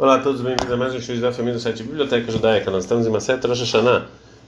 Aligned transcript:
Olá 0.00 0.14
a 0.14 0.18
todos, 0.18 0.40
bem-vindos 0.40 0.72
a 0.72 0.78
mais 0.78 0.94
um 0.94 0.96
estudo 0.96 1.20
da 1.20 1.30
família 1.30 1.58
do 1.58 1.60
site 1.60 1.82
Biblioteca 1.82 2.32
Judaica. 2.32 2.70
Nós 2.70 2.84
estamos 2.84 3.06
em 3.06 3.10
Maset 3.10 3.46
Rosh 3.46 3.60
Hashanah, 3.60 4.06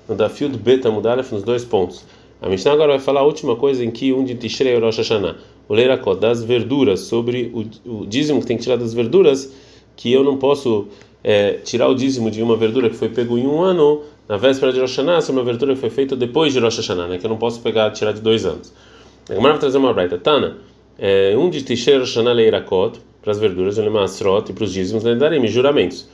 no 0.08 0.14
Dafiud 0.14 0.56
Beta 0.56 0.90
Mudalef, 0.90 1.30
nos 1.30 1.42
dois 1.42 1.62
pontos. 1.62 2.06
A 2.40 2.48
Mishnah 2.48 2.72
agora 2.72 2.92
vai 2.92 2.98
falar 2.98 3.20
a 3.20 3.24
última 3.24 3.54
coisa 3.54 3.84
em 3.84 3.90
que 3.90 4.14
um 4.14 4.24
de 4.24 4.34
Tishrei 4.34 4.78
Rosh 4.78 4.96
Hashanah, 4.96 5.36
o 5.68 5.74
Leirakot, 5.74 6.18
das 6.18 6.42
verduras, 6.42 7.00
sobre 7.00 7.52
o, 7.52 8.00
o, 8.00 8.06
dízimo 8.06 8.40
que 8.40 8.46
tem 8.46 8.56
que 8.56 8.62
tirar 8.62 8.76
das 8.76 8.94
verduras, 8.94 9.52
que 9.94 10.10
eu 10.10 10.24
não 10.24 10.38
posso 10.38 10.88
é, 11.22 11.58
tirar 11.62 11.88
o 11.88 11.94
dízimo 11.94 12.30
de 12.30 12.42
uma 12.42 12.56
verdura 12.56 12.88
que 12.88 12.96
foi 12.96 13.10
pego 13.10 13.36
em 13.36 13.46
um 13.46 13.60
ano, 13.60 14.04
na 14.26 14.38
véspera 14.38 14.72
de 14.72 14.80
Rosh 14.80 14.96
Hashanah, 14.96 15.20
se 15.20 15.30
uma 15.32 15.44
verdura 15.44 15.74
que 15.74 15.80
foi 15.82 15.90
feita 15.90 16.16
depois 16.16 16.54
de 16.54 16.60
Rosh 16.60 16.78
Hashanah, 16.78 17.08
né, 17.08 17.18
que 17.18 17.26
eu 17.26 17.30
não 17.30 17.36
posso 17.36 17.60
pegar 17.60 17.90
tirar 17.90 18.12
de 18.12 18.22
dois 18.22 18.46
anos. 18.46 18.72
A 19.28 19.34
Gemara 19.34 19.52
vai 19.52 19.60
trazer 19.60 19.76
uma 19.76 19.92
braita. 19.92 20.16
Tana, 20.16 20.56
é, 20.98 21.36
um 21.36 21.50
de 21.50 21.60
Tishrei 21.60 21.98
Rosh 21.98 22.08
Hashanah 22.08 22.32
Leirakot, 22.32 22.98
para 23.22 23.30
as 23.30 23.38
verduras, 23.38 23.78
e 23.78 24.52
para 24.52 24.64
os 24.64 24.72
dízimos, 24.72 25.04
Lendarim, 25.04 25.46
juramentos. 25.46 26.08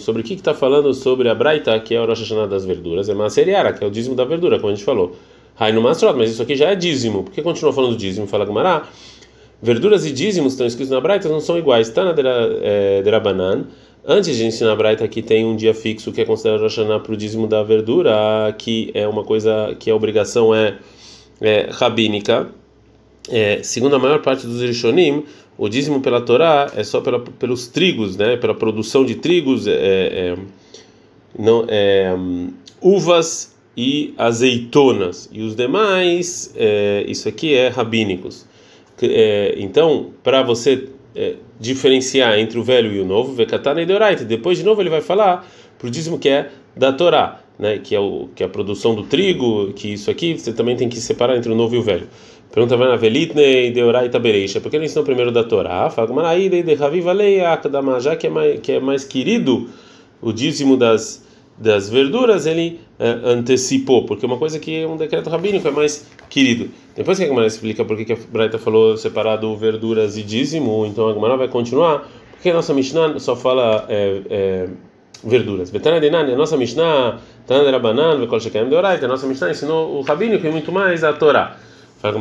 Sobre 0.00 0.20
o 0.20 0.24
que 0.24 0.34
está 0.34 0.52
falando 0.52 0.92
sobre 0.92 1.28
a 1.28 1.34
Braita, 1.34 1.78
que 1.78 1.94
é 1.94 2.00
o 2.00 2.06
Rosh 2.06 2.22
Hashanah 2.22 2.48
das 2.48 2.64
verduras, 2.64 3.08
é 3.08 3.14
Maseriara, 3.14 3.72
que 3.72 3.84
é 3.84 3.86
o 3.86 3.90
dízimo 3.90 4.16
da 4.16 4.24
verdura, 4.24 4.58
como 4.58 4.72
a 4.72 4.74
gente 4.74 4.84
falou. 4.84 5.14
Rai 5.54 5.70
no 5.70 5.80
Masrot, 5.80 6.18
mas 6.18 6.32
isso 6.32 6.42
aqui 6.42 6.56
já 6.56 6.70
é 6.70 6.74
dízimo. 6.74 7.22
Por 7.22 7.32
que 7.32 7.40
continua 7.40 7.72
falando 7.72 7.96
dízimo? 7.96 8.26
Fala 8.26 8.44
Gumará. 8.44 8.88
Verduras 9.62 10.04
e 10.04 10.10
dízimos 10.10 10.54
estão 10.54 10.66
escritos 10.66 10.90
na 10.90 11.00
Braita, 11.00 11.28
não 11.28 11.40
são 11.40 11.56
iguais. 11.56 11.88
Está 11.88 12.04
na 12.04 12.12
Derabanan. 12.12 13.64
Antes 14.04 14.36
de 14.36 14.44
ensinar 14.44 14.72
a 14.72 14.76
Braita, 14.76 15.06
que 15.06 15.22
tem 15.22 15.44
um 15.44 15.54
dia 15.54 15.72
fixo 15.72 16.12
que 16.12 16.20
é 16.20 16.24
considerado 16.24 16.62
Rosh 16.62 16.78
Hashanah 16.78 16.98
para 16.98 17.12
o 17.12 17.16
dízimo 17.16 17.46
da 17.46 17.62
verdura, 17.62 18.52
que 18.58 18.90
é 18.92 19.06
uma 19.06 19.22
coisa 19.22 19.74
que 19.78 19.88
a 19.88 19.94
obrigação 19.94 20.52
é, 20.52 20.78
é 21.40 21.68
rabínica 21.70 22.48
é, 23.28 23.62
segundo 23.62 23.96
a 23.96 23.98
maior 23.98 24.22
parte 24.22 24.46
dos 24.46 24.60
Rishonim, 24.60 25.24
o 25.58 25.68
dízimo 25.68 26.00
pela 26.00 26.20
Torá 26.20 26.70
é 26.76 26.84
só 26.84 27.00
pela, 27.00 27.18
pelos 27.18 27.66
trigos, 27.66 28.16
né? 28.16 28.36
Pela 28.36 28.54
produção 28.54 29.04
de 29.04 29.14
trigos, 29.14 29.66
é, 29.66 29.72
é, 29.72 30.36
não, 31.38 31.64
é, 31.68 32.14
uvas 32.80 33.56
e 33.76 34.14
azeitonas. 34.18 35.28
E 35.32 35.42
os 35.42 35.56
demais, 35.56 36.52
é, 36.56 37.04
isso 37.08 37.28
aqui 37.28 37.54
é 37.54 37.68
rabínicos. 37.68 38.46
É, 39.02 39.54
então, 39.58 40.10
para 40.22 40.42
você 40.42 40.88
é, 41.14 41.34
diferenciar 41.58 42.38
entre 42.38 42.58
o 42.58 42.62
velho 42.62 42.92
e 42.92 43.00
o 43.00 43.04
novo, 43.04 43.32
Vekatana 43.32 43.80
e 43.80 43.86
Deoraita. 43.86 44.24
Depois, 44.24 44.58
de 44.58 44.64
novo, 44.64 44.82
ele 44.82 44.90
vai 44.90 45.00
falar 45.00 45.46
para 45.78 45.88
o 45.88 45.90
dízimo 45.90 46.18
que 46.18 46.28
é 46.28 46.50
da 46.76 46.92
Torá, 46.92 47.40
né? 47.58 47.78
Que 47.78 47.94
é, 47.94 48.00
o, 48.00 48.28
que 48.34 48.42
é 48.42 48.46
a 48.46 48.48
produção 48.48 48.94
do 48.94 49.04
trigo, 49.04 49.72
que 49.72 49.94
isso 49.94 50.10
aqui 50.10 50.38
você 50.38 50.52
também 50.52 50.76
tem 50.76 50.88
que 50.88 51.00
separar 51.00 51.36
entre 51.36 51.50
o 51.50 51.54
novo 51.54 51.74
e 51.74 51.78
o 51.78 51.82
velho. 51.82 52.06
Pergunta 52.52 52.76
vai 52.76 52.88
na 52.88 52.96
Velitne 52.96 53.70
de 53.70 53.82
Oraita 53.82 54.18
Bereisha. 54.18 54.60
Por 54.60 54.70
que 54.70 54.76
ele 54.76 54.86
ensinou 54.86 55.04
primeiro 55.04 55.30
da 55.30 55.44
Torá? 55.44 55.90
Fala 55.90 56.12
Maraíde 56.12 56.62
de 56.62 56.74
Raviva 56.74 57.12
Leia 57.12 57.60
já 58.00 58.16
que 58.16 58.26
é 58.26 58.30
mais 58.30 58.60
que 58.60 58.72
é 58.72 58.80
mais 58.80 59.04
querido 59.04 59.68
o 60.22 60.32
dízimo 60.32 60.76
das 60.76 61.26
das 61.58 61.88
verduras 61.88 62.46
ele 62.46 62.80
é, 62.98 63.08
antecipou, 63.24 64.04
porque 64.04 64.26
uma 64.26 64.36
coisa 64.36 64.58
que 64.58 64.82
é 64.82 64.86
um 64.86 64.96
decreto 64.96 65.30
rabínico 65.30 65.66
é 65.66 65.70
mais 65.70 66.06
querido. 66.28 66.68
Depois 66.94 67.18
que 67.18 67.24
a 67.24 67.26
Gemara 67.26 67.46
explica 67.46 67.84
por 67.84 67.96
que 67.96 68.12
a 68.12 68.16
Braita 68.30 68.58
falou 68.58 68.96
separado 68.96 69.56
verduras 69.56 70.16
e 70.16 70.22
dízimo, 70.22 70.84
então 70.86 71.08
a 71.08 71.14
Gemara 71.14 71.36
vai 71.36 71.48
continuar, 71.48 72.06
porque 72.32 72.50
a 72.50 72.54
nossa 72.54 72.74
Mishnah 72.74 73.18
só 73.18 73.34
fala 73.34 73.86
é, 73.88 74.20
é, 74.28 74.68
verduras. 75.24 75.70
Betana 75.70 76.00
de 76.00 76.10
Nani, 76.10 76.32
a 76.32 76.36
nossa 76.36 76.56
Mishnah, 76.56 77.18
Tana 77.46 77.64
de 77.64 77.70
Rabanan, 77.70 78.18
Vekol 78.18 78.38
de 78.38 78.74
Oraita, 78.74 79.06
a 79.06 79.08
nossa 79.08 79.26
Mishnah 79.26 79.50
ensinou 79.50 79.98
o 79.98 80.02
rabínico 80.02 80.46
e 80.46 80.50
muito 80.50 80.70
mais 80.70 81.04
a 81.04 81.12
Torá. 81.12 81.56
Fala 81.98 82.18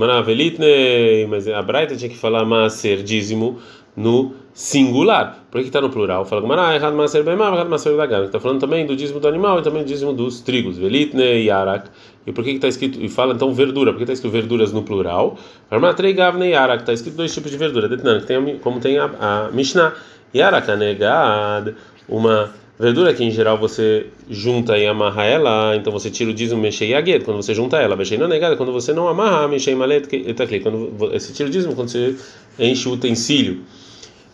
mas 1.29 1.47
a 1.47 1.61
Braita 1.61 1.95
tinha 1.95 2.09
que 2.09 2.17
falar 2.17 2.45
Maser 2.45 3.03
dízimo 3.03 3.59
no 3.95 4.33
singular. 4.53 5.45
Por 5.51 5.61
que 5.61 5.67
está 5.67 5.81
no 5.81 5.89
plural? 5.89 6.25
Fala 6.25 6.41
Gamara, 6.41 6.75
errado 6.75 6.95
Maser 6.95 7.23
Bemar, 7.23 7.53
errado 7.53 7.69
Maser 7.69 7.95
Dagan. 7.95 8.25
Está 8.25 8.39
falando 8.39 8.59
também 8.59 8.85
do 8.85 8.95
dízimo 8.95 9.19
do 9.19 9.27
animal 9.27 9.59
e 9.59 9.63
também 9.63 9.83
do 9.83 9.87
dízimo 9.87 10.13
dos 10.13 10.41
trigos. 10.41 10.77
Velitne 10.77 11.43
e 11.43 11.51
Arak. 11.51 11.89
E 12.25 12.31
por 12.31 12.43
que 12.43 12.51
está 12.51 12.67
escrito, 12.67 12.99
e 13.01 13.09
fala 13.09 13.33
então 13.33 13.53
verdura? 13.53 13.91
Por 13.91 13.97
que 13.97 14.03
está 14.03 14.13
escrito 14.13 14.31
verduras 14.31 14.71
no 14.71 14.83
plural? 14.83 15.37
Farmatrei 15.69 16.13
Gavne 16.13 16.49
e 16.49 16.55
Arak. 16.55 16.81
Está 16.81 16.93
escrito 16.93 17.17
dois 17.17 17.33
tipos 17.33 17.51
de 17.51 17.57
verdura. 17.57 17.87
Detnan, 17.87 18.21
que 18.21 18.27
tem, 18.27 18.57
como 18.59 18.79
tem 18.79 18.97
a, 18.97 19.05
a 19.19 19.51
Mishnah. 19.51 19.93
Yarak 20.35 20.69
anegad, 20.69 21.73
uma 22.09 22.53
Verdura 22.77 23.13
que 23.13 23.23
em 23.23 23.31
geral 23.31 23.57
você 23.57 24.07
junta 24.29 24.77
e 24.77 24.85
amarra 24.85 25.23
ela, 25.23 25.75
então 25.77 25.93
você 25.93 26.09
tira 26.09 26.29
o 26.29 26.33
dízimo 26.33 26.61
mexei 26.61 26.89
yaguet, 26.89 27.23
quando 27.23 27.37
você 27.37 27.53
junta 27.53 27.77
ela, 27.77 27.95
mexei 27.95 28.17
não 28.17 28.27
negada, 28.27 28.57
quando 28.57 28.73
você 28.73 28.91
não 28.91 29.07
amarra, 29.07 29.47
mexei 29.47 29.73
malet 29.73 30.13
etakli, 30.13 30.59
quando 30.59 30.91
você 30.97 31.31
tira 31.31 31.47
o 31.47 31.51
dízimo, 31.51 31.73
quando 31.73 31.87
você 31.87 32.15
enche 32.59 32.89
o 32.89 32.91
utensílio. 32.91 33.61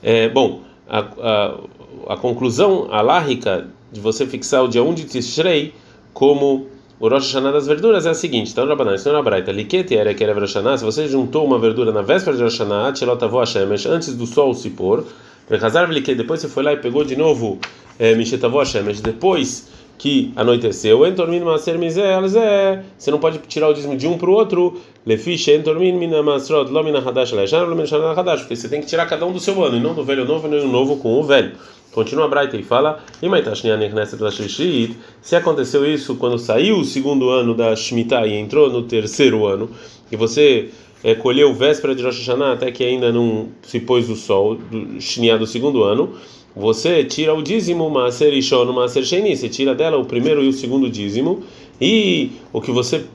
É, 0.01 0.27
bom, 0.27 0.61
a, 0.89 0.99
a, 0.99 1.57
a 2.13 2.17
conclusão 2.17 2.87
alárrica 2.91 3.67
de 3.91 3.99
você 3.99 4.25
fixar 4.25 4.63
o 4.63 4.67
dia 4.67 4.81
1 4.81 4.93
de 4.95 5.05
Tishrei 5.05 5.75
como 6.11 6.67
o 6.99 7.07
Rosh 7.07 7.33
Hashanah 7.33 7.51
das 7.51 7.67
verduras 7.67 8.07
é 8.07 8.09
a 8.09 8.13
seguinte, 8.15 8.51
então 8.51 8.67
Rabanan, 8.67 8.95
isso 8.95 9.11
não 9.11 9.19
é 9.19 9.23
Braita, 9.23 9.51
Likete 9.51 9.95
era 9.95 10.15
que 10.15 10.23
era 10.23 10.33
Rosh 10.33 10.55
Hashanah, 10.55 10.79
se 10.79 10.83
você 10.83 11.07
juntou 11.07 11.45
uma 11.45 11.59
verdura 11.59 11.91
na 11.91 12.01
véspera 12.01 12.35
de 12.35 12.41
Rosh 12.41 12.57
Hashanah, 12.57 12.91
Tchelotavó 12.93 13.41
Hashemesh, 13.41 13.85
antes 13.85 14.15
do 14.15 14.25
sol 14.25 14.55
se 14.55 14.71
pôr, 14.71 15.05
depois 16.15 16.39
você 16.39 16.47
foi 16.47 16.63
lá 16.63 16.73
e 16.73 16.77
pegou 16.77 17.03
de 17.03 17.15
novo 17.15 17.59
é, 18.01 18.15
Mishetavó 18.15 18.65
Shemesh, 18.65 18.99
depois 18.99 19.69
que 19.99 20.33
anoiteceu, 20.35 21.01
você 22.97 23.11
não 23.11 23.19
pode 23.19 23.37
tirar 23.47 23.69
o 23.69 23.73
dízimo 23.73 23.95
de 23.95 24.07
um 24.07 24.17
para 24.17 24.27
o 24.27 24.33
outro, 24.33 24.81
porque 28.41 28.55
você 28.55 28.67
tem 28.67 28.81
que 28.81 28.87
tirar 28.87 29.05
cada 29.05 29.23
um 29.23 29.31
do 29.31 29.39
seu 29.39 29.63
ano, 29.63 29.77
e 29.77 29.79
não 29.79 29.93
do 29.93 30.03
velho 30.03 30.25
novo, 30.25 30.47
nem 30.47 30.59
do 30.59 30.67
novo 30.67 30.97
com 30.97 31.19
o 31.19 31.23
velho. 31.23 31.51
Continua 31.91 32.25
a 32.25 32.27
Braita 32.27 32.57
e 32.57 32.63
fala: 32.63 33.03
se 35.21 35.35
aconteceu 35.35 35.85
isso 35.85 36.15
quando 36.15 36.39
saiu 36.39 36.79
o 36.79 36.83
segundo 36.83 37.29
ano 37.29 37.53
da 37.53 37.75
Shemitah 37.75 38.25
e 38.25 38.33
entrou 38.33 38.71
no 38.71 38.81
terceiro 38.81 39.45
ano, 39.45 39.69
e 40.11 40.15
você 40.15 40.69
é, 41.03 41.13
colheu 41.13 41.53
véspera 41.53 41.93
de 41.93 42.01
Rosh 42.01 42.17
Hashanah 42.17 42.53
até 42.53 42.71
que 42.71 42.83
ainda 42.83 43.11
não 43.11 43.49
se 43.61 43.79
pôs 43.79 44.09
o 44.09 44.15
sol, 44.15 44.55
do, 44.55 44.99
do 45.37 45.45
segundo 45.45 45.83
ano, 45.83 46.15
você 46.55 47.03
tira 47.03 47.33
o 47.33 47.41
dízimo, 47.41 47.89
Maaser 47.89 48.33
Ishon, 48.33 48.65
Maaser 48.73 49.03
Sheni, 49.03 49.35
você 49.35 49.49
tira 49.49 49.73
dela 49.73 49.97
o 49.97 50.05
primeiro 50.05 50.43
e 50.43 50.47
o 50.47 50.53
segundo 50.53 50.89
dízimo, 50.89 51.43
e 51.79 52.31
o 52.51 52.61
que 52.61 52.71
você 52.71 53.05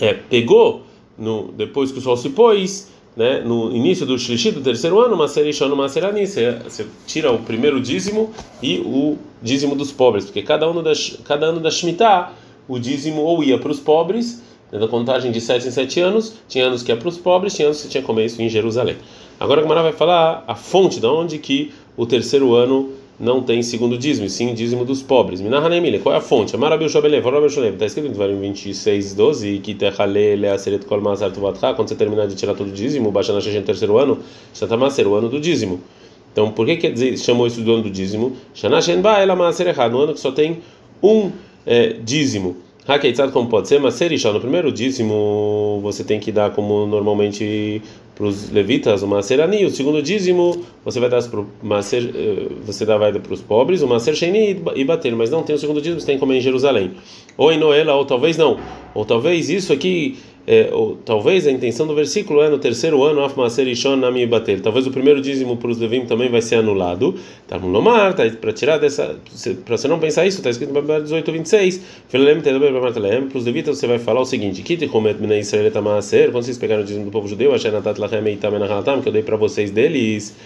é, 0.00 0.12
pegou 0.12 0.82
no, 1.18 1.52
depois 1.52 1.90
que 1.90 1.98
o 1.98 2.02
sol 2.02 2.16
se 2.16 2.30
pôs, 2.30 2.92
né, 3.16 3.40
no 3.40 3.74
início 3.74 4.04
do 4.04 4.18
Shlishi, 4.18 4.50
do 4.50 4.60
terceiro 4.60 5.00
ano, 5.00 5.16
Maaser 5.16 5.46
Ishon, 5.46 5.74
Maaser 5.74 6.04
Ani, 6.04 6.26
você, 6.26 6.58
você 6.64 6.86
tira 7.06 7.32
o 7.32 7.38
primeiro 7.38 7.80
dízimo 7.80 8.32
e 8.62 8.78
o 8.78 9.16
dízimo 9.42 9.74
dos 9.74 9.92
pobres, 9.92 10.24
porque 10.24 10.42
cada 10.42 10.66
ano 10.66 10.82
da, 10.82 10.92
cada 11.24 11.46
ano 11.46 11.60
da 11.60 11.70
Shemitah, 11.70 12.32
o 12.66 12.78
dízimo 12.78 13.22
ou 13.22 13.44
ia 13.44 13.58
para 13.58 13.70
os 13.70 13.78
pobres, 13.78 14.42
da 14.78 14.88
contagem 14.88 15.30
de 15.30 15.40
7 15.40 15.68
em 15.68 15.70
7 15.70 16.00
anos, 16.00 16.34
tinha 16.48 16.66
anos 16.66 16.82
que 16.82 16.90
é 16.90 16.96
para 16.96 17.08
os 17.08 17.16
pobres, 17.16 17.54
tinha 17.54 17.68
anos 17.68 17.82
que 17.82 17.88
tinha 17.88 18.24
isso 18.24 18.42
em 18.42 18.48
Jerusalém. 18.48 18.96
Agora 19.38 19.60
a 19.60 19.62
Gamara 19.62 19.82
vai 19.82 19.92
falar 19.92 20.44
a 20.46 20.54
fonte 20.54 20.98
de 21.00 21.06
onde 21.06 21.38
que 21.38 21.72
o 21.96 22.06
terceiro 22.06 22.54
ano 22.54 22.90
não 23.18 23.42
tem 23.42 23.62
segundo 23.62 23.96
dízimo, 23.96 24.28
sim 24.28 24.52
dízimo 24.54 24.84
dos 24.84 25.02
pobres. 25.02 25.40
Minahanemile, 25.40 26.00
qual 26.00 26.14
é 26.14 26.18
a 26.18 26.20
fonte? 26.20 26.54
Amarabil 26.56 26.88
Shobelev, 26.88 27.22
Amarabil 27.22 27.48
Shobelev, 27.48 27.74
está 27.74 27.86
escrito 27.86 28.08
em 28.08 28.12
Devarim 28.12 28.40
26, 28.40 29.14
12, 29.14 29.58
que 29.58 29.74
Techale 29.74 30.34
Leaseret 30.36 30.84
Kol 30.84 31.00
Masar 31.00 31.30
Tuvatcha, 31.30 31.74
quando 31.74 31.88
você 31.88 31.94
terminar 31.94 32.26
de 32.26 32.34
tirar 32.34 32.54
todo 32.54 32.68
o 32.68 32.72
dízimo, 32.72 33.12
baixa 33.12 33.32
na 33.32 33.38
no 33.38 33.62
terceiro 33.62 33.98
ano, 33.98 34.18
Shatamaser, 34.52 35.06
o 35.06 35.14
ano 35.14 35.28
do 35.28 35.38
dízimo. 35.38 35.80
Então, 36.32 36.50
por 36.50 36.66
que 36.66 36.90
dizer, 36.90 37.16
chamou 37.16 37.46
isso 37.46 37.60
do 37.60 37.72
ano 37.72 37.84
do 37.84 37.90
dízimo? 37.90 38.32
Shanashen 38.52 39.00
Ba, 39.00 39.20
ela 39.20 39.36
Maser 39.36 39.72
no 39.88 40.00
ano 40.00 40.14
que 40.14 40.18
só 40.18 40.32
tem 40.32 40.58
um 41.00 41.30
é, 41.64 41.92
dízimo. 42.02 42.56
Hakeitzad, 42.86 43.30
como 43.30 43.48
pode 43.48 43.68
ser, 43.68 43.80
mas 43.80 43.94
serishá, 43.94 44.32
no 44.32 44.40
primeiro 44.40 44.70
dízimo 44.70 45.78
você 45.80 46.02
tem 46.04 46.18
que 46.20 46.32
dar 46.32 46.50
como 46.50 46.86
normalmente 46.86 47.80
para 48.14 48.26
os 48.26 48.50
levitas, 48.50 49.02
o 49.02 49.08
maserani, 49.08 49.64
o 49.64 49.70
segundo 49.70 50.00
dízimo 50.00 50.64
você 50.84 51.00
vai 51.00 51.08
dar 51.08 51.22
para 51.24 51.40
o 51.40 51.46
maser, 51.62 52.10
eh, 52.14 52.46
você 52.64 52.86
dá 52.86 52.96
vai 52.96 53.12
para 53.12 53.32
os 53.32 53.40
pobres, 53.40 53.82
o 53.82 53.88
maser 53.88 54.14
sheni 54.14 54.62
e 54.76 54.84
bater, 54.84 55.14
mas 55.16 55.30
não 55.30 55.42
tem 55.42 55.56
o 55.56 55.58
segundo 55.58 55.80
dízimo, 55.80 56.00
você 56.00 56.06
tem 56.06 56.16
que 56.16 56.20
comer 56.20 56.36
em 56.36 56.40
Jerusalém. 56.40 56.92
Ou 57.36 57.52
em 57.52 57.58
Noela, 57.58 57.94
ou 57.94 58.04
talvez 58.04 58.36
não. 58.36 58.58
Ou 58.94 59.04
talvez 59.04 59.50
isso 59.50 59.72
aqui 59.72 60.16
é, 60.46 60.68
ou, 60.72 60.96
talvez 60.96 61.46
a 61.46 61.50
intenção 61.50 61.86
do 61.86 61.94
versículo 61.94 62.42
é 62.42 62.50
no 62.50 62.58
terceiro 62.58 63.02
ano. 63.02 63.22
Talvez 64.62 64.86
o 64.86 64.90
primeiro 64.90 65.20
dízimo 65.20 65.56
para 65.56 65.70
os 65.70 65.78
Levim 65.78 66.04
também 66.04 66.28
vai 66.28 66.42
ser 66.42 66.56
anulado. 66.56 67.14
Tá 67.48 67.56
Lomar, 67.56 68.14
tá, 68.14 68.24
para 68.40 68.52
tirar 68.52 68.78
dessa. 68.78 69.16
Para 69.64 69.76
você 69.76 69.88
não 69.88 69.98
pensar 69.98 70.26
isso, 70.26 70.38
está 70.38 70.50
escrito 70.50 70.72
no 70.72 70.82
Babel 70.82 71.02
18, 71.02 71.32
26. 71.32 71.80
Para 72.10 72.20
os 73.38 73.44
levitas 73.44 73.78
você 73.78 73.86
vai 73.86 73.98
falar 73.98 74.20
o 74.20 74.26
seguinte. 74.26 74.62
Quando 74.62 76.44
vocês 76.44 76.58
pegaram 76.58 76.82
o 76.82 76.84
dízimo 76.84 77.06
do 77.06 77.10
povo 77.10 77.26
judeu, 77.26 77.52
que 77.54 79.08
eu 79.08 79.12
dei 79.12 79.22
para 79.22 79.36
vocês 79.36 79.70
deles. 79.70 80.36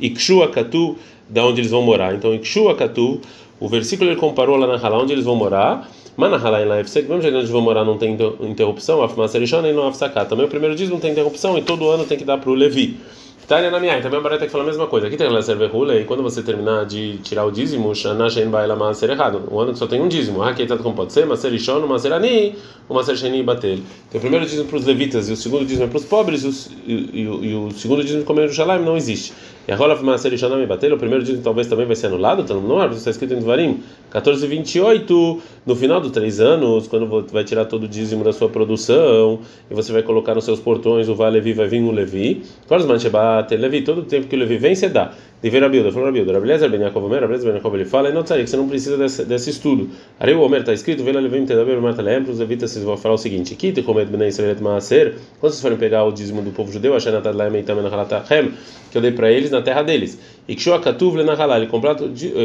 Ikshu 0.00 0.42
akatu, 0.42 0.96
da 1.28 1.44
onde 1.44 1.60
eles 1.60 1.70
vão 1.70 1.82
morar. 1.82 2.14
Então, 2.14 2.32
Ikshu 2.34 2.68
akatu, 2.68 3.20
o 3.58 3.68
versículo 3.68 4.10
ele 4.10 4.20
comparou 4.20 4.56
lá 4.56 4.66
na 4.66 4.76
Halá, 4.76 5.02
onde 5.02 5.12
eles 5.12 5.24
vão 5.24 5.34
morar. 5.34 5.90
Manahalai 6.18 6.64
lá 6.64 6.80
mesmo 6.80 7.22
jeito 7.22 7.36
onde 7.36 7.46
vão 7.46 7.60
morar 7.60 7.84
não 7.84 7.96
tem 7.96 8.18
interrupção, 8.40 9.04
Afmaserishon 9.04 9.64
e 9.64 9.72
não 9.72 9.86
Afsaká. 9.86 10.24
Também 10.24 10.46
o 10.46 10.48
primeiro 10.48 10.74
dízimo 10.74 10.98
tem 10.98 11.12
interrupção 11.12 11.56
e 11.56 11.62
todo 11.62 11.88
ano 11.88 12.04
tem 12.04 12.18
que 12.18 12.24
dar 12.24 12.38
para 12.38 12.50
o 12.50 12.54
Levi. 12.54 12.98
Tânia 13.46 13.70
na 13.70 13.78
minha, 13.78 14.02
também 14.02 14.18
a 14.18 14.20
Barata 14.20 14.44
que 14.44 14.50
fala 14.50 14.64
a 14.64 14.66
mesma 14.66 14.88
coisa. 14.88 15.06
Aqui 15.06 15.16
tem 15.16 15.28
a 15.28 15.42
serve 15.42 15.70
e 15.96 16.04
quando 16.04 16.24
você 16.24 16.42
terminar 16.42 16.86
de 16.86 17.18
tirar 17.18 17.44
o 17.44 17.52
dízimo, 17.52 17.94
Shana 17.94 18.28
Shen 18.28 18.48
Baila 18.48 18.74
Maser 18.74 19.10
errado. 19.10 19.44
O 19.48 19.60
ano 19.60 19.72
que 19.72 19.78
só 19.78 19.86
tem 19.86 20.02
um 20.02 20.08
dízimo. 20.08 20.42
Aqui 20.42 20.62
está 20.62 20.76
como 20.76 20.96
pode 20.96 21.12
ser, 21.12 21.24
Maser 21.24 21.54
Ishon, 21.54 21.86
Maser 21.86 22.12
Ani, 22.12 22.56
o 22.88 23.02
Sheni 23.04 23.44
Batel. 23.44 23.78
Tem 24.10 24.18
o 24.18 24.20
primeiro 24.20 24.44
dízimo 24.44 24.68
para 24.68 24.76
os 24.76 24.84
levitas 24.84 25.28
e 25.28 25.32
o 25.32 25.36
segundo 25.36 25.64
dízimo 25.64 25.84
é 25.84 25.86
para 25.86 25.98
os 25.98 26.04
pobres 26.04 26.42
e, 26.42 26.48
os, 26.48 26.66
e, 26.84 26.92
e, 26.92 27.20
e, 27.22 27.54
o 27.54 27.70
segundo 27.70 28.02
dízimo 28.02 28.24
como 28.24 28.40
Jerusalém 28.40 28.84
não 28.84 28.96
existe. 28.96 29.32
E 29.68 29.72
agora 29.72 29.94
Maser 29.96 30.32
Ishon 30.32 30.66
Batel, 30.66 30.94
o 30.94 30.98
primeiro 30.98 31.22
dízimo 31.22 31.44
talvez 31.44 31.66
também 31.66 31.84
vai 31.84 31.94
ser 31.94 32.06
anulado, 32.06 32.42
não 32.62 32.82
é, 32.82 32.86
está 32.86 33.10
escrito 33.10 33.34
em 33.34 33.38
Dvarim 33.38 33.82
14 34.08 34.42
e 34.42 34.48
28, 34.48 35.42
no 35.66 35.76
final 35.76 36.00
dos 36.00 36.10
três 36.10 36.40
anos, 36.40 36.88
quando 36.88 37.26
vai 37.30 37.44
tirar 37.44 37.66
todo 37.66 37.84
o 37.84 37.88
dízimo 37.88 38.24
da 38.24 38.32
sua 38.32 38.48
produção 38.48 39.40
e 39.70 39.74
você 39.74 39.92
vai 39.92 40.02
colocar 40.02 40.34
nos 40.34 40.46
seus 40.46 40.58
portões 40.58 41.06
o 41.10 41.14
Vale 41.14 41.34
Levi, 41.34 41.52
vai 41.52 41.68
vir 41.68 41.82
o 41.82 41.90
Levi. 41.90 42.42
Quais 42.66 42.86
manchebate 42.86 43.54
Levi, 43.56 43.82
todo 43.82 43.98
o 43.98 44.04
tempo 44.04 44.26
que 44.26 44.36
o 44.36 44.38
Levi 44.38 44.56
vem, 44.56 44.74
você 44.74 44.88
dá. 44.88 45.12
De 45.40 45.50
ver 45.50 45.62
a 45.62 45.68
Bilda, 45.68 45.92
falou 45.92 46.08
a 46.08 46.10
Bilda, 46.10 46.32
Rabelezer 46.32 46.68
Ben 46.68 46.80
Yaakov 46.80 47.04
Omer, 47.04 47.20
Rabelezer 47.20 47.46
Ben 47.46 47.56
Yaakov 47.58 47.74
ele 47.76 47.84
fala, 47.84 48.08
e 48.08 48.12
não 48.12 48.24
que 48.24 48.44
você 48.44 48.56
não 48.56 48.68
precisa 48.68 48.96
desse, 48.96 49.24
desse 49.24 49.50
estudo. 49.50 49.88
O 50.20 50.40
Omer 50.40 50.60
está 50.60 50.72
escrito, 50.72 51.04
Vela 51.04 51.20
Levim 51.20 51.46
Tedaber 51.46 51.80
Marta 51.80 52.02
Leem, 52.02 52.24
para 52.24 52.32
os 52.32 52.40
levitas 52.40 52.76
vão 52.78 52.96
falar 52.96 53.14
o 53.14 53.18
seguinte: 53.18 53.54
Kite 53.54 53.82
Komet 53.82 54.10
Ben 54.10 54.26
Israel 54.26 54.56
Maaser, 54.60 55.14
quando 55.38 55.52
vocês 55.52 55.62
forem 55.62 55.78
pegar 55.78 56.02
o 56.02 56.10
dízimo 56.10 56.42
do 56.42 56.50
povo 56.50 56.72
judeu, 56.72 56.92
achando 56.92 57.18
Atad 57.18 57.36
Laem 57.36 57.54
Eitam 57.54 57.80
Nahalatachem, 57.80 58.52
que 58.90 58.98
eu 58.98 59.02
dei 59.02 59.12
para 59.12 59.30
eles 59.30 59.52
na 59.58 59.62
terra 59.62 59.82
deles. 59.82 60.18
E 60.48 60.58
Shoakatuv 60.58 61.16
Lenahalá, 61.16 61.58
ele 61.58 61.66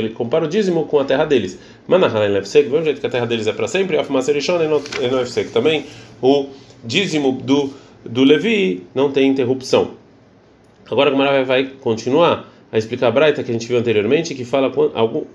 compara 0.10 0.46
o 0.46 0.48
dízimo 0.48 0.86
com 0.86 1.00
a 1.00 1.06
terra 1.06 1.26
deles. 1.26 1.58
Manahalá 1.88 2.28
em 2.28 2.32
Lefsek, 2.32 2.70
vê 2.70 2.78
o 2.78 2.84
jeito 2.84 3.00
que 3.00 3.08
a 3.08 3.10
terra 3.10 3.26
deles 3.26 3.48
é 3.48 3.54
para 3.54 3.68
sempre, 3.68 3.98
Afmaser 3.98 4.36
Ishon 4.36 4.58
no 4.60 5.16
Lefsek. 5.16 5.52
Também 5.52 5.86
o 6.22 6.48
dízimo 6.84 7.32
do, 7.32 7.74
do 8.04 8.24
Levi 8.24 8.84
não 8.94 9.12
tem 9.12 9.28
interrupção. 9.28 9.92
Agora 10.90 11.10
a 11.10 11.12
Gamara 11.12 11.46
vai 11.46 11.66
continuar 11.66 12.52
a 12.72 12.78
explicar 12.78 13.08
a 13.08 13.12
Braita 13.12 13.44
que 13.44 13.52
a 13.52 13.54
gente 13.54 13.68
viu 13.68 13.78
anteriormente, 13.78 14.34
que 14.34 14.44
fala 14.44 14.72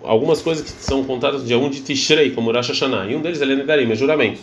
algumas 0.02 0.42
coisas 0.42 0.64
que 0.70 0.82
são 0.82 1.04
contadas 1.04 1.46
dia 1.46 1.56
1 1.56 1.70
de 1.70 1.82
Tishrei, 1.82 2.30
como 2.32 2.52
Rosh 2.52 2.68
Hashanah. 2.68 3.06
E 3.06 3.14
um 3.14 3.22
deles 3.22 3.40
é 3.40 3.44
Lenedarim, 3.44 3.90
é 3.90 3.94
juramento. 3.94 4.40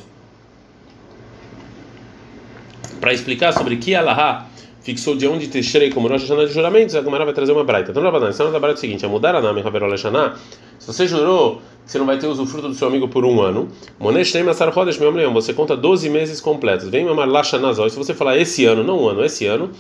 Para 3.00 3.14
explicar 3.14 3.52
sobre 3.52 3.76
que 3.76 3.94
Allahá 3.94 4.48
fixou 4.86 5.16
dia 5.16 5.32
1 5.32 5.40
de 5.40 5.48
Tishrei 5.48 5.90
como 5.90 6.08
Rosh 6.08 6.22
Hashanah 6.22 6.46
de 6.46 6.54
juramentos, 6.54 6.96
a 6.96 7.02
Gemara 7.02 7.26
vai 7.26 7.34
trazer 7.34 7.52
uma 7.52 7.64
Braita. 7.64 7.90
Então, 7.90 8.04
Rabanan, 8.04 8.30
a 8.30 8.44
da 8.52 8.60
Braita 8.60 8.68
é 8.68 8.74
o 8.74 8.78
seguinte: 8.78 9.06
a 9.06 9.10
mudar 9.10 9.36
a 9.36 9.42
nome 9.42 9.62
Haverol 9.62 9.90
Hashanah, 9.90 10.36
se 10.78 10.88
você 10.88 11.08
jurou 11.08 11.62
que 11.84 11.92
você 11.92 11.98
não 11.98 12.06
vai 12.06 12.20
ter 12.20 12.28
usufruto 12.28 12.68
do 12.68 12.76
seu 12.76 12.88
amigo 12.88 13.08
por 13.08 13.26
um 13.26 13.42
ano, 13.42 13.68
Monesh 14.00 14.32
tem 14.32 14.44
Masar 14.44 14.72
Rodesh, 14.72 15.00
meu 15.00 15.10
leão, 15.10 15.34
você 15.34 15.54
conta 15.54 15.76
12 15.76 16.08
meses 16.10 16.40
completos. 16.40 16.88
Vem 16.88 17.04
mamar 17.04 17.28
Lashanazó, 17.28 17.90
se 17.90 17.98
você 17.98 18.14
falar 18.14 18.38
esse 18.38 18.66
ano, 18.66 18.84
não 18.84 19.04
um 19.04 19.10
ano, 19.10 19.26
esse 19.26 19.46
ano 19.48 19.72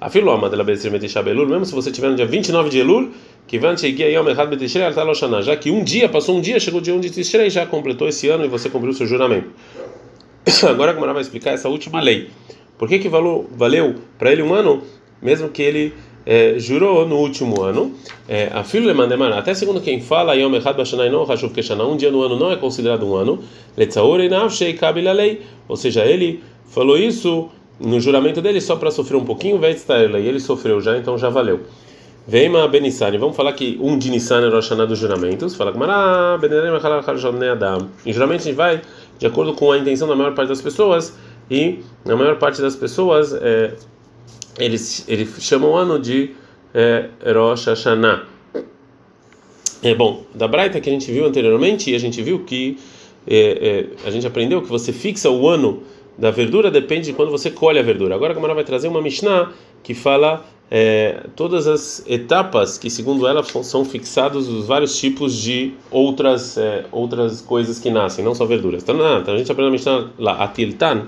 a 0.00 0.10
filoma 0.10 0.50
dela 0.50 0.64
Elul, 1.30 1.46
mesmo 1.46 1.64
se 1.64 1.72
você 1.72 1.90
estiver 1.90 2.10
no 2.10 2.16
dia 2.16 2.26
29 2.26 2.68
de 2.68 2.78
Elul, 2.78 3.10
que 3.46 3.58
já 5.42 5.56
que 5.56 5.70
um 5.70 5.84
dia, 5.84 6.08
passou 6.08 6.36
um 6.36 6.40
dia, 6.40 6.58
chegou 6.58 6.80
o 6.80 6.82
dia 6.82 6.94
1 6.94 7.00
de 7.00 7.10
Tishrei, 7.10 7.48
já 7.48 7.64
completou 7.64 8.08
esse 8.08 8.28
ano 8.28 8.44
e 8.44 8.48
você 8.48 8.68
cumpriu 8.68 8.92
o 8.92 8.94
seu 8.94 9.06
juramento. 9.06 9.48
Agora 10.68 10.90
a 10.90 10.94
Gemara 10.94 11.12
vai 11.12 11.22
explicar 11.22 11.52
essa 11.52 11.68
última 11.68 12.00
lei. 12.00 12.28
Por 12.78 12.88
que 12.88 12.98
que 12.98 13.08
valeu, 13.08 13.48
valeu 13.56 13.94
para 14.18 14.32
ele 14.32 14.42
um 14.42 14.52
ano, 14.52 14.82
mesmo 15.22 15.48
que 15.48 15.62
ele 15.62 15.94
é, 16.26 16.58
jurou 16.58 17.06
no 17.06 17.16
último 17.16 17.62
ano? 17.62 17.92
É, 18.28 18.50
a 18.52 18.64
filha 18.64 18.86
Lemandemar, 18.86 19.32
até 19.32 19.54
segundo 19.54 19.80
quem 19.80 20.00
fala, 20.00 20.34
Yom 20.34 20.54
Echad 20.54 20.76
Bashanai 20.76 21.10
não 21.10 21.22
Hashuv 21.22 21.52
Keshana, 21.52 21.84
um 21.84 21.96
dia 21.96 22.10
no 22.10 22.22
ano 22.22 22.38
não 22.38 22.50
é 22.50 22.56
considerado 22.56 23.06
um 23.06 23.14
ano. 23.14 23.40
Letzaur 23.76 24.20
Einav 24.20 24.50
Shei 24.50 24.74
Kabil 24.74 25.12
lei, 25.12 25.42
ou 25.68 25.76
seja, 25.76 26.04
ele 26.04 26.42
falou 26.66 26.96
isso 26.96 27.48
no 27.78 28.00
juramento 28.00 28.40
dele 28.40 28.60
só 28.60 28.76
para 28.76 28.90
sofrer 28.90 29.16
um 29.16 29.24
pouquinho, 29.24 29.58
vai 29.58 29.72
estar 29.72 29.98
e 30.18 30.26
ele 30.26 30.40
sofreu 30.40 30.80
já, 30.80 30.96
então 30.96 31.18
já 31.18 31.28
valeu. 31.28 31.60
Veima 32.26 32.66
Benissani, 32.66 33.18
vamos 33.18 33.36
falar 33.36 33.52
que 33.52 33.78
um 33.82 33.98
de 33.98 34.10
Nissan 34.10 34.46
era 34.46 34.58
o 34.58 34.86
dos 34.86 34.98
juramentos. 34.98 35.54
Fala 35.54 35.72
que 35.72 35.78
Mará, 35.78 36.38
Adam. 37.52 37.88
E 38.06 38.14
geralmente 38.14 38.40
a 38.40 38.44
gente 38.44 38.54
vai 38.54 38.80
de 39.18 39.26
acordo 39.26 39.52
com 39.52 39.70
a 39.70 39.76
intenção 39.76 40.08
da 40.08 40.16
maior 40.16 40.34
parte 40.34 40.48
das 40.48 40.62
pessoas, 40.62 41.14
e 41.50 41.80
na 42.04 42.16
maior 42.16 42.38
parte 42.38 42.60
das 42.60 42.76
pessoas 42.76 43.32
é, 43.32 43.74
eles, 44.58 45.04
eles 45.08 45.42
chamam 45.42 45.70
o 45.70 45.76
ano 45.76 45.98
de 45.98 46.30
é, 46.72 47.08
Rosh 47.32 47.66
Hashanah. 47.66 48.24
É 49.82 49.94
bom, 49.94 50.24
da 50.34 50.48
Braita 50.48 50.80
que 50.80 50.88
a 50.88 50.92
gente 50.92 51.10
viu 51.10 51.26
anteriormente, 51.26 51.94
a 51.94 51.98
gente 51.98 52.22
viu 52.22 52.40
que 52.44 52.78
é, 53.26 53.88
é, 54.04 54.08
a 54.08 54.10
gente 54.10 54.26
aprendeu 54.26 54.62
que 54.62 54.68
você 54.68 54.92
fixa 54.92 55.30
o 55.30 55.48
ano 55.48 55.82
da 56.16 56.30
verdura 56.30 56.70
depende 56.70 57.06
de 57.06 57.12
quando 57.12 57.30
você 57.30 57.50
colhe 57.50 57.78
a 57.78 57.82
verdura. 57.82 58.14
Agora 58.14 58.32
a 58.32 58.34
Gamara 58.34 58.54
vai 58.54 58.64
trazer 58.64 58.88
uma 58.88 59.02
Mishnah 59.02 59.52
que 59.82 59.94
fala 59.94 60.44
é, 60.70 61.26
todas 61.36 61.66
as 61.66 62.04
etapas 62.06 62.78
que, 62.78 62.88
segundo 62.90 63.26
ela, 63.26 63.42
são 63.62 63.84
fixados 63.84 64.48
os 64.48 64.66
vários 64.66 64.98
tipos 64.98 65.34
de 65.34 65.74
outras 65.90 66.56
é, 66.56 66.86
outras 66.90 67.40
coisas 67.40 67.78
que 67.78 67.90
nascem, 67.90 68.24
não 68.24 68.34
só 68.34 68.46
verduras. 68.46 68.82
Então, 68.82 68.96
não, 68.96 69.20
então 69.20 69.34
a 69.34 69.38
gente 69.38 69.50
aprende 69.52 69.68
a 69.68 69.72
Mishnah 69.72 70.10
lá, 70.18 70.42
a 70.42 70.48
tiltan. 70.48 71.06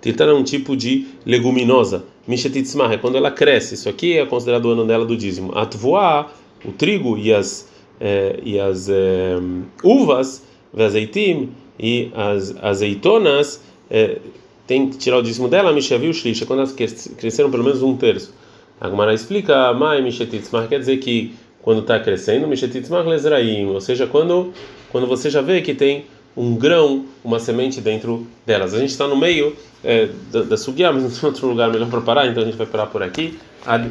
Tiltan 0.00 0.26
é 0.26 0.34
um 0.34 0.44
tipo 0.44 0.76
de 0.76 1.06
leguminosa. 1.26 2.04
Mishetitzmah 2.26 2.92
é 2.92 2.98
quando 2.98 3.16
ela 3.16 3.30
cresce. 3.30 3.74
Isso 3.74 3.88
aqui 3.88 4.16
é 4.16 4.24
considerado 4.24 4.66
o 4.66 4.70
ano 4.70 4.86
dela 4.86 5.04
do 5.04 5.16
dízimo. 5.16 5.52
Atvoá, 5.56 6.30
o 6.64 6.72
trigo 6.72 7.18
e 7.18 7.32
as, 7.32 7.68
é, 8.00 8.38
e 8.44 8.60
as 8.60 8.88
é, 8.88 9.36
uvas, 9.82 10.44
azeitim 10.76 11.50
e 11.78 12.10
as 12.14 12.54
azeitonas 12.62 13.62
é, 13.90 14.18
tem 14.66 14.88
que 14.90 14.98
tirar 14.98 15.18
o 15.18 15.22
dízimo 15.22 15.48
dela, 15.48 15.72
Mishavil 15.72 16.12
Shlish, 16.12 16.44
quando 16.44 16.60
elas 16.60 16.72
cresceram 16.72 17.50
pelo 17.50 17.64
menos 17.64 17.82
um 17.82 17.96
terço. 17.96 18.34
A 18.80 18.88
Gemara 18.88 19.12
explica, 19.12 19.72
Mai 19.72 20.00
Mishetitzmach, 20.02 20.68
quer 20.68 20.78
dizer 20.78 20.98
que 20.98 21.34
quando 21.62 21.80
está 21.80 21.98
crescendo, 21.98 22.46
Mishetitzmach 22.46 23.06
Lezraim, 23.06 23.66
ou 23.66 23.80
seja, 23.80 24.06
quando, 24.06 24.52
quando 24.90 25.06
você 25.06 25.28
já 25.28 25.40
vê 25.40 25.60
que 25.60 25.74
tem 25.74 26.06
um 26.36 26.54
grão, 26.54 27.04
uma 27.24 27.40
semente 27.40 27.80
dentro 27.80 28.26
delas. 28.46 28.72
A 28.72 28.78
gente 28.78 28.90
está 28.90 29.08
no 29.08 29.16
meio 29.16 29.56
é, 29.82 30.08
da, 30.30 30.42
da 30.42 30.56
Sugiá, 30.56 30.92
mas 30.92 31.02
não 31.02 31.10
tem 31.10 31.28
outro 31.28 31.48
lugar 31.48 31.70
melhor 31.70 31.88
para 31.90 32.00
parar, 32.00 32.26
então 32.28 32.42
a 32.42 32.46
gente 32.46 32.56
vai 32.56 32.66
parar 32.66 32.86
por 32.86 33.02
aqui. 33.02 33.36
Ad. 33.66 33.90